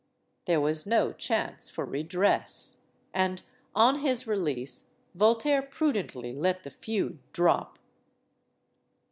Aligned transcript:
There 0.45 0.59
was 0.59 0.87
no 0.87 1.13
chance 1.13 1.69
for 1.69 1.85
redress. 1.85 2.81
And, 3.13 3.43
on 3.75 3.99
his 3.99 4.25
release, 4.25 4.89
Voltaire 5.13 5.61
prudently 5.61 6.33
let 6.33 6.63
the 6.63 6.71
feud 6.71 7.19
drop. 7.33 7.77